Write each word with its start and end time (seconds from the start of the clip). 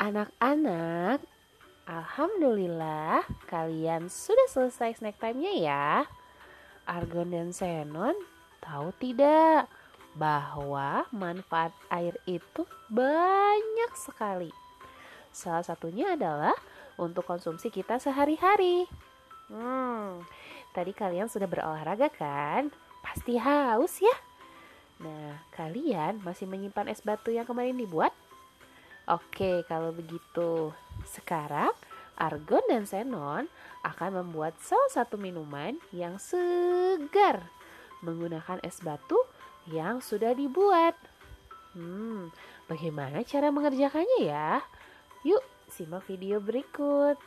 Anak-anak, 0.00 1.20
Alhamdulillah 1.84 3.20
kalian 3.44 4.08
sudah 4.08 4.48
selesai 4.48 4.96
snack 4.96 5.20
time-nya 5.20 5.52
ya. 5.60 5.88
Argon 6.88 7.28
dan 7.28 7.52
Xenon 7.52 8.16
tahu 8.64 8.96
tidak 8.96 9.68
bahwa 10.16 11.04
manfaat 11.12 11.76
air 11.92 12.16
itu 12.24 12.64
banyak 12.88 13.92
sekali. 13.92 14.48
Salah 15.36 15.68
satunya 15.68 16.16
adalah 16.16 16.56
untuk 16.96 17.28
konsumsi 17.28 17.68
kita 17.68 18.00
sehari-hari. 18.00 18.88
Hmm, 19.52 20.24
tadi 20.72 20.96
kalian 20.96 21.28
sudah 21.28 21.44
berolahraga 21.44 22.08
kan? 22.08 22.72
Pasti 23.04 23.36
haus 23.36 24.00
ya? 24.00 24.16
Nah, 25.04 25.44
kalian 25.52 26.24
masih 26.24 26.48
menyimpan 26.48 26.88
es 26.88 27.04
batu 27.04 27.36
yang 27.36 27.44
kemarin 27.44 27.76
dibuat? 27.76 28.16
Oke, 29.10 29.66
kalau 29.66 29.90
begitu, 29.90 30.70
sekarang 31.02 31.74
argon 32.14 32.62
dan 32.70 32.86
xenon 32.86 33.50
akan 33.82 34.22
membuat 34.22 34.54
salah 34.62 34.86
satu 34.86 35.18
minuman 35.18 35.74
yang 35.90 36.14
segar 36.22 37.50
menggunakan 38.06 38.62
es 38.62 38.78
batu 38.78 39.18
yang 39.66 39.98
sudah 39.98 40.30
dibuat. 40.30 40.94
Hmm, 41.74 42.30
bagaimana 42.70 43.26
cara 43.26 43.50
mengerjakannya 43.50 44.30
ya? 44.30 44.62
Yuk, 45.26 45.42
simak 45.66 46.06
video 46.06 46.38
berikut. 46.38 47.18